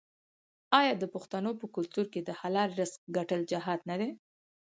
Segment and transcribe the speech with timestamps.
[0.79, 4.09] آیا د پښتنو په کلتور کې د حلال رزق ګټل جهاد نه دی؟